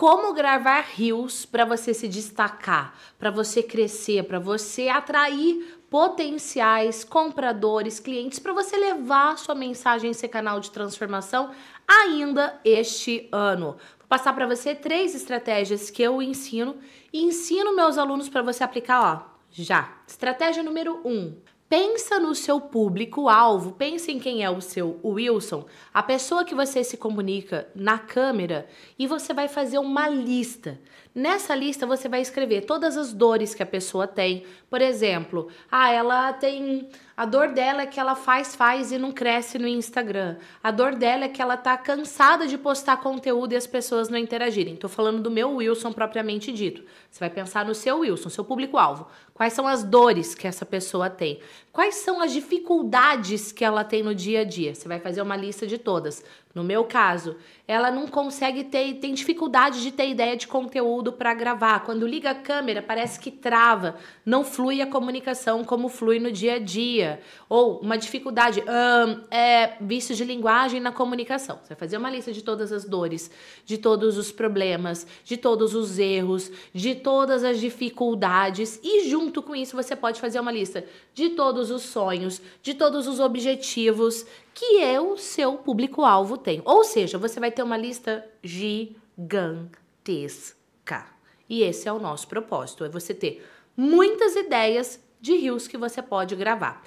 [0.00, 8.00] como gravar rios para você se destacar, para você crescer, para você atrair potenciais compradores,
[8.00, 11.50] clientes, para você levar sua mensagem esse canal de transformação
[11.86, 13.76] ainda este ano.
[13.98, 16.78] Vou passar para você três estratégias que eu ensino
[17.12, 19.98] e ensino meus alunos para você aplicar, ó, já.
[20.08, 21.36] Estratégia número um.
[21.70, 26.82] Pensa no seu público-alvo, pense em quem é o seu Wilson, a pessoa que você
[26.82, 28.66] se comunica na câmera
[28.98, 30.80] e você vai fazer uma lista.
[31.14, 34.44] Nessa lista você vai escrever todas as dores que a pessoa tem.
[34.68, 36.88] Por exemplo, ah, ela tem
[37.20, 40.36] a dor dela é que ela faz, faz e não cresce no Instagram.
[40.62, 44.16] A dor dela é que ela tá cansada de postar conteúdo e as pessoas não
[44.16, 44.74] interagirem.
[44.74, 46.82] Tô falando do meu Wilson propriamente dito.
[47.10, 49.06] Você vai pensar no seu Wilson, seu público-alvo.
[49.34, 51.40] Quais são as dores que essa pessoa tem?
[51.72, 54.74] Quais são as dificuldades que ela tem no dia a dia?
[54.74, 56.24] Você vai fazer uma lista de todas.
[56.52, 61.32] No meu caso, ela não consegue ter, tem dificuldade de ter ideia de conteúdo para
[61.32, 61.84] gravar.
[61.84, 63.94] Quando liga a câmera, parece que trava,
[64.26, 67.20] não flui a comunicação como flui no dia a dia.
[67.48, 71.60] Ou uma dificuldade, um, é vício de linguagem na comunicação.
[71.62, 73.30] Você vai fazer uma lista de todas as dores,
[73.64, 78.80] de todos os problemas, de todos os erros, de todas as dificuldades.
[78.82, 83.06] E junto com isso, você pode fazer uma lista de todos os sonhos, de todos
[83.06, 86.62] os objetivos que é o seu público-alvo tem.
[86.64, 88.96] Ou seja, você vai ter uma lista gigantesca.
[91.48, 93.44] E esse é o nosso propósito, é você ter
[93.76, 96.82] muitas ideias de rios que você pode gravar.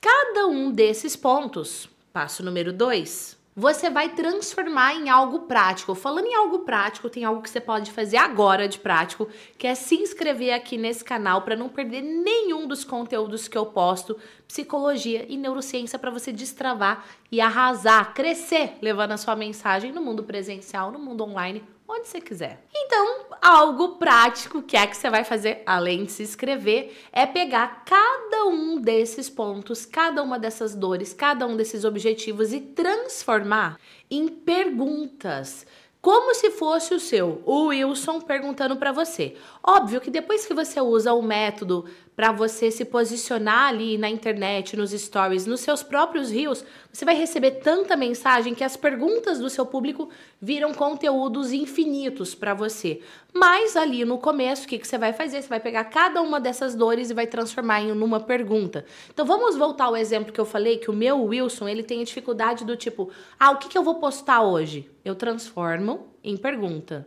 [0.00, 5.94] Cada um desses pontos, passo número 2, você vai transformar em algo prático.
[5.94, 9.26] Falando em algo prático, tem algo que você pode fazer agora de prático,
[9.56, 13.64] que é se inscrever aqui nesse canal para não perder nenhum dos conteúdos que eu
[13.64, 20.02] posto, psicologia e neurociência para você destravar e arrasar, crescer, levando a sua mensagem no
[20.02, 22.60] mundo presencial, no mundo online onde você quiser.
[22.74, 27.84] Então, algo prático que é que você vai fazer, além de se inscrever, é pegar
[27.84, 33.78] cada um desses pontos, cada uma dessas dores, cada um desses objetivos e transformar
[34.10, 35.66] em perguntas
[36.06, 39.34] como se fosse o seu, o Wilson perguntando para você.
[39.60, 41.84] Óbvio que depois que você usa o método
[42.14, 47.16] para você se posicionar ali na internet, nos stories, nos seus próprios rios, você vai
[47.16, 50.08] receber tanta mensagem que as perguntas do seu público
[50.40, 53.00] viram conteúdos infinitos para você.
[53.34, 55.42] Mas ali no começo, o que, que você vai fazer?
[55.42, 58.84] Você vai pegar cada uma dessas dores e vai transformar em uma pergunta.
[59.12, 62.64] Então vamos voltar ao exemplo que eu falei, que o meu Wilson, ele tem dificuldade
[62.64, 64.88] do tipo, ah, o que, que eu vou postar hoje?
[65.06, 67.06] Eu transformo em pergunta.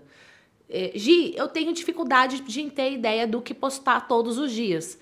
[0.69, 4.97] É, Gi, eu tenho dificuldade de ter ideia do que postar todos os dias.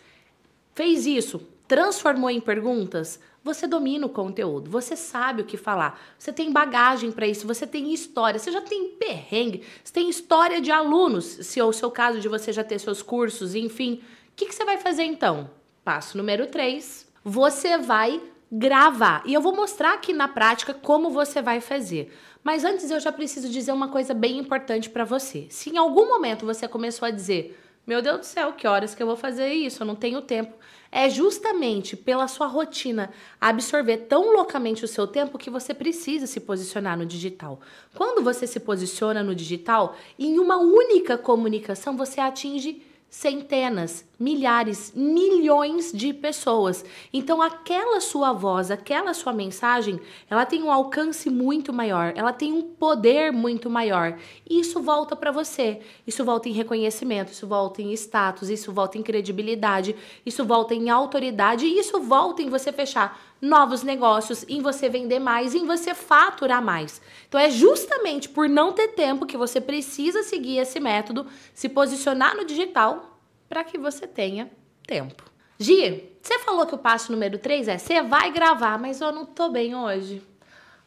[0.74, 6.34] Fez isso, transformou em perguntas, você domina o conteúdo, você sabe o que falar, você
[6.34, 10.72] tem bagagem para isso, você tem história, você já tem perrengue, você tem história de
[10.72, 14.02] alunos, se é o seu caso de você já ter seus cursos, enfim.
[14.30, 15.52] O que, que você vai fazer então?
[15.84, 18.20] Passo número 3, você vai
[18.52, 19.24] gravar.
[19.26, 22.14] E eu vou mostrar aqui na prática como você vai fazer.
[22.44, 25.48] Mas antes eu já preciso dizer uma coisa bem importante para você.
[25.50, 29.04] Se em algum momento você começou a dizer: "Meu Deus do céu, que horas que
[29.04, 29.84] eu vou fazer isso?
[29.84, 30.54] Eu não tenho tempo".
[30.90, 36.40] É justamente pela sua rotina absorver tão loucamente o seu tempo que você precisa se
[36.40, 37.60] posicionar no digital.
[37.94, 45.92] Quando você se posiciona no digital, em uma única comunicação você atinge centenas, milhares, milhões
[45.94, 46.84] de pessoas.
[47.14, 52.52] Então aquela sua voz, aquela sua mensagem, ela tem um alcance muito maior, ela tem
[52.52, 54.18] um poder muito maior.
[54.48, 55.80] E isso volta para você.
[56.06, 59.96] Isso volta em reconhecimento, isso volta em status, isso volta em credibilidade,
[60.26, 65.20] isso volta em autoridade e isso volta em você fechar novos negócios, em você vender
[65.20, 67.02] mais, em você faturar mais.
[67.28, 72.36] Então é justamente por não ter tempo que você precisa seguir esse método, se posicionar
[72.36, 74.52] no digital para que você tenha
[74.86, 75.24] tempo.
[75.60, 79.26] Gi, você falou que o passo número 3 é você vai gravar, mas eu não
[79.26, 80.22] tô bem hoje.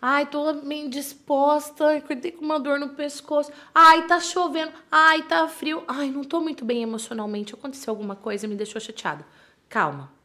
[0.02, 3.52] Ai, tô meio disposta, acordei com uma dor no pescoço.
[3.74, 4.72] Ai, tá chovendo.
[4.90, 5.84] Ai, tá frio.
[5.86, 7.52] Ai, não tô muito bem emocionalmente.
[7.52, 9.26] Aconteceu alguma coisa, me deixou chateada.
[9.68, 10.19] Calma.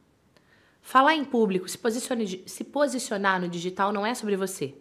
[0.86, 1.76] Falar em público, se,
[2.46, 4.72] se posicionar no digital não é sobre você.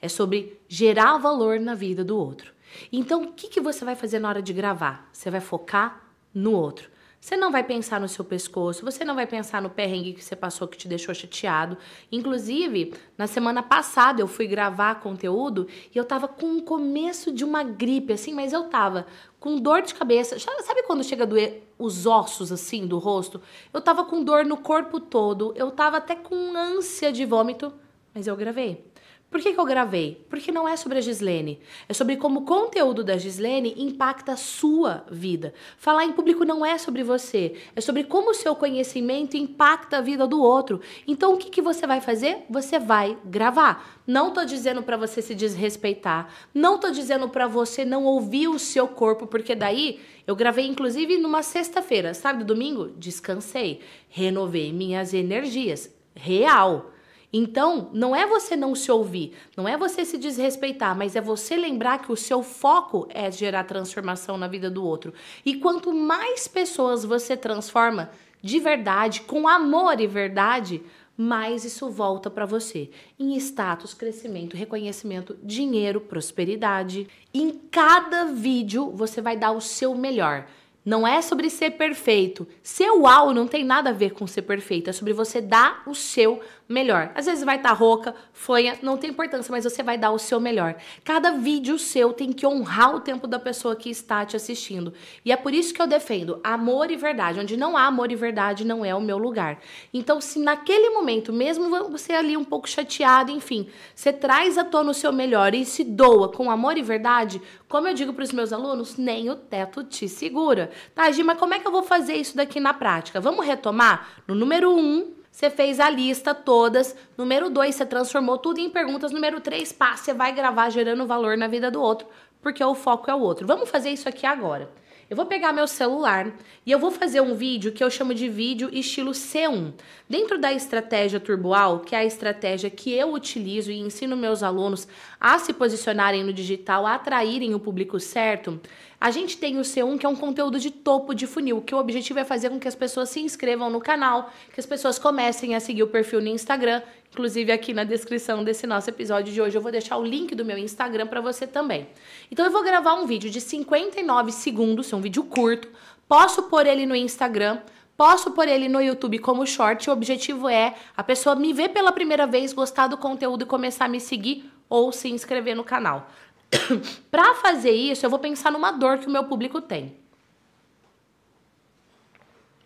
[0.00, 2.54] É sobre gerar valor na vida do outro.
[2.92, 5.10] Então, o que, que você vai fazer na hora de gravar?
[5.12, 6.88] Você vai focar no outro.
[7.20, 10.34] Você não vai pensar no seu pescoço, você não vai pensar no perrengue que você
[10.34, 11.76] passou que te deixou chateado.
[12.10, 17.44] Inclusive, na semana passada eu fui gravar conteúdo e eu tava com o começo de
[17.44, 19.06] uma gripe, assim, mas eu tava
[19.38, 20.38] com dor de cabeça.
[20.38, 23.38] Sabe quando chega a doer os ossos, assim, do rosto?
[23.70, 27.70] Eu tava com dor no corpo todo, eu tava até com ânsia de vômito,
[28.14, 28.82] mas eu gravei.
[29.30, 30.26] Por que, que eu gravei?
[30.28, 31.60] Porque não é sobre a Gislene.
[31.88, 35.54] É sobre como o conteúdo da Gislene impacta a sua vida.
[35.78, 37.54] Falar em público não é sobre você.
[37.76, 40.80] É sobre como o seu conhecimento impacta a vida do outro.
[41.06, 42.44] Então, o que, que você vai fazer?
[42.50, 44.02] Você vai gravar.
[44.04, 46.34] Não tô dizendo para você se desrespeitar.
[46.52, 51.16] Não tô dizendo para você não ouvir o seu corpo, porque daí eu gravei inclusive
[51.18, 52.88] numa sexta-feira, sabe, do domingo?
[52.96, 55.94] Descansei, renovei minhas energias.
[56.16, 56.90] Real.
[57.32, 61.56] Então, não é você não se ouvir, não é você se desrespeitar, mas é você
[61.56, 65.14] lembrar que o seu foco é gerar transformação na vida do outro.
[65.44, 68.10] E quanto mais pessoas você transforma
[68.42, 70.82] de verdade, com amor e verdade,
[71.16, 77.06] mais isso volta para você em status, crescimento, reconhecimento, dinheiro, prosperidade.
[77.32, 80.46] Em cada vídeo você vai dar o seu melhor.
[80.84, 82.48] Não é sobre ser perfeito.
[82.62, 84.88] Ser uau não tem nada a ver com ser perfeito.
[84.88, 87.10] É sobre você dar o seu melhor.
[87.14, 90.18] Às vezes vai estar tá rouca, fanha, não tem importância, mas você vai dar o
[90.18, 90.76] seu melhor.
[91.04, 94.94] Cada vídeo seu tem que honrar o tempo da pessoa que está te assistindo.
[95.24, 97.40] E é por isso que eu defendo amor e verdade.
[97.40, 99.58] Onde não há amor e verdade, não é o meu lugar.
[99.92, 104.92] Então, se naquele momento, mesmo você ali um pouco chateado, enfim, você traz à tona
[104.92, 108.32] o seu melhor e se doa com amor e verdade, como eu digo para os
[108.32, 110.69] meus alunos, nem o teto te segura.
[110.94, 113.20] Tá, Gi, mas como é que eu vou fazer isso daqui na prática?
[113.20, 114.08] Vamos retomar?
[114.26, 116.96] No número 1, um, você fez a lista todas.
[117.16, 119.12] Número 2, você transformou tudo em perguntas.
[119.12, 122.06] Número 3, pá, você vai gravar gerando valor na vida do outro,
[122.42, 123.46] porque o foco é o outro.
[123.46, 124.70] Vamos fazer isso aqui agora.
[125.10, 126.32] Eu vou pegar meu celular
[126.64, 129.72] e eu vou fazer um vídeo que eu chamo de vídeo estilo C1.
[130.08, 134.86] Dentro da estratégia Turboal, que é a estratégia que eu utilizo e ensino meus alunos
[135.20, 138.60] a se posicionarem no digital, a atraírem o público certo,
[139.00, 141.78] a gente tem o C1, que é um conteúdo de topo de funil, que o
[141.78, 145.56] objetivo é fazer com que as pessoas se inscrevam no canal, que as pessoas comecem
[145.56, 146.82] a seguir o perfil no Instagram.
[147.12, 150.44] Inclusive, aqui na descrição desse nosso episódio de hoje, eu vou deixar o link do
[150.44, 151.88] meu Instagram para você também.
[152.30, 155.68] Então, eu vou gravar um vídeo de 59 segundos, um vídeo curto,
[156.08, 157.60] posso pôr ele no Instagram.
[158.00, 159.90] Posso pôr ele no YouTube como short.
[159.90, 163.84] O objetivo é a pessoa me ver pela primeira vez, gostar do conteúdo e começar
[163.84, 166.08] a me seguir ou se inscrever no canal.
[167.10, 169.94] para fazer isso, eu vou pensar numa dor que o meu público tem.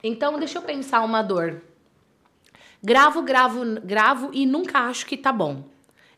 [0.05, 1.61] Então, deixa eu pensar uma dor.
[2.85, 5.65] Gravo, gravo, gravo e nunca acho que tá bom.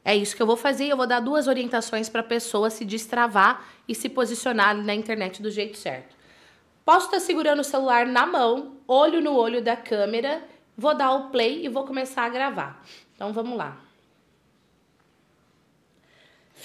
[0.05, 0.89] É isso que eu vou fazer.
[0.89, 5.41] Eu vou dar duas orientações para a pessoa se destravar e se posicionar na internet
[5.41, 6.17] do jeito certo.
[6.85, 10.43] Posso estar segurando o celular na mão, olho no olho da câmera,
[10.77, 12.85] vou dar o play e vou começar a gravar.
[13.15, 13.87] Então vamos lá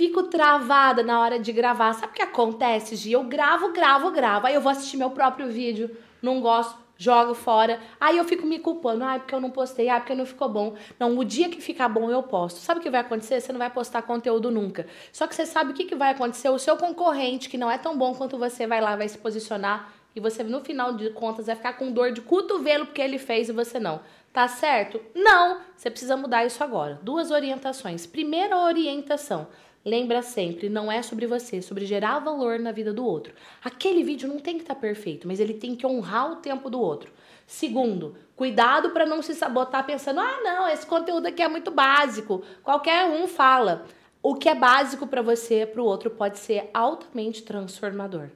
[0.01, 1.94] fico travada na hora de gravar.
[1.94, 3.12] Sabe o que acontece, Gi?
[3.12, 4.48] Eu gravo, gravo, gravo.
[4.48, 7.80] Aí eu vou assistir meu próprio vídeo, não gosto, jogo fora.
[8.00, 9.03] Aí eu fico me culpando.
[9.03, 9.89] Ai, porque eu não postei.
[9.89, 10.75] Ai, porque não ficou bom.
[11.00, 12.57] Não, o dia que ficar bom eu posto.
[12.57, 13.42] Sabe o que vai acontecer?
[13.42, 14.86] Você não vai postar conteúdo nunca.
[15.12, 16.50] Só que você sabe o que, que vai acontecer?
[16.50, 19.92] O seu concorrente, que não é tão bom quanto você, vai lá, vai se posicionar.
[20.15, 23.50] E você, no final de contas, vai ficar com dor de cotovelo porque ele fez
[23.50, 24.01] e você não.
[24.31, 25.01] Tá certo?
[25.15, 25.59] Não!
[25.75, 27.00] Você precisa mudar isso agora.
[27.01, 28.06] Duas orientações.
[28.06, 29.48] Primeira orientação
[29.83, 33.33] Lembra sempre, não é sobre você, é sobre gerar valor na vida do outro.
[33.63, 36.69] Aquele vídeo não tem que estar tá perfeito, mas ele tem que honrar o tempo
[36.69, 37.11] do outro.
[37.47, 42.43] Segundo, cuidado para não se sabotar pensando: "Ah, não, esse conteúdo aqui é muito básico".
[42.63, 43.85] Qualquer um fala.
[44.21, 48.29] O que é básico para você, para o outro pode ser altamente transformador.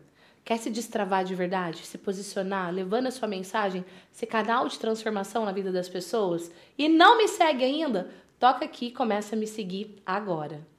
[0.44, 5.46] Quer se destravar de verdade, se posicionar, levando a sua mensagem, ser canal de transformação
[5.46, 6.52] na vida das pessoas?
[6.76, 8.10] E não me segue ainda?
[8.40, 10.75] Toca aqui e começa a me seguir agora.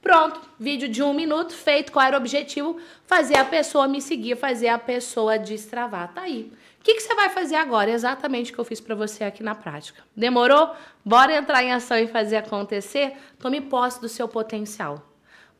[0.00, 1.90] Pronto, vídeo de um minuto feito.
[1.92, 2.78] Qual era o objetivo?
[3.04, 6.12] Fazer a pessoa me seguir, fazer a pessoa destravar.
[6.14, 6.52] Tá aí.
[6.80, 7.90] O que, que você vai fazer agora?
[7.90, 10.02] Exatamente o que eu fiz para você aqui na prática.
[10.16, 10.70] Demorou?
[11.04, 13.16] Bora entrar em ação e fazer acontecer?
[13.38, 15.02] Tome posse do seu potencial.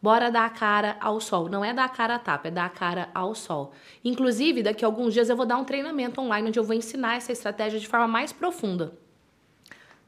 [0.01, 1.49] Bora dar a cara ao sol.
[1.49, 3.73] Não é dar a cara a tapa, é dar a cara ao sol.
[4.05, 7.17] Inclusive, daqui a alguns dias eu vou dar um treinamento online onde eu vou ensinar
[7.17, 8.97] essa estratégia de forma mais profunda.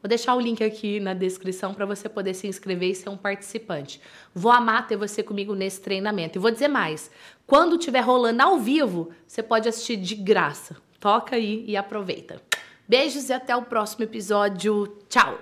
[0.03, 3.17] Vou deixar o link aqui na descrição para você poder se inscrever e ser um
[3.17, 4.01] participante.
[4.35, 6.39] Vou amar ter você comigo nesse treinamento.
[6.39, 7.11] E vou dizer mais:
[7.47, 10.77] quando estiver rolando ao vivo, você pode assistir de graça.
[10.99, 12.41] Toca aí e aproveita.
[12.89, 14.99] Beijos e até o próximo episódio.
[15.09, 15.41] Tchau!